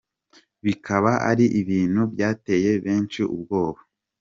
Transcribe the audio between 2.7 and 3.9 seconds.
benshi ubwoba.